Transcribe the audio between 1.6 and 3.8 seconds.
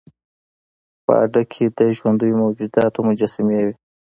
د ژوندیو موجوداتو مجسمې وې